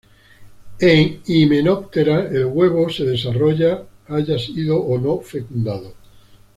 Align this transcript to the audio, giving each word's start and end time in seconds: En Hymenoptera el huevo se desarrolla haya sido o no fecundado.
En 0.79 1.19
Hymenoptera 1.27 2.21
el 2.31 2.45
huevo 2.45 2.89
se 2.89 3.03
desarrolla 3.05 3.83
haya 4.07 4.39
sido 4.39 4.81
o 4.81 4.97
no 4.97 5.19
fecundado. 5.21 5.93